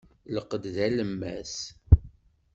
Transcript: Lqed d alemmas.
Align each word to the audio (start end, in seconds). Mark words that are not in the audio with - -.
Lqed 0.35 0.63
d 0.73 0.77
alemmas. 0.87 1.55